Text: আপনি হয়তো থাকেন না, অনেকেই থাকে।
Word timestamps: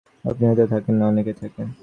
আপনি 0.25 0.43
হয়তো 0.47 0.65
থাকেন 0.67 0.95
না, 0.99 1.05
অনেকেই 1.07 1.35
থাকে। 1.41 1.61